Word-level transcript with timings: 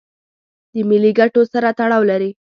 د 0.73 0.75
ملي 0.89 1.11
ګټو 1.19 1.41
سره 1.53 1.69
تړاو 1.77 2.03
لري. 2.11 2.29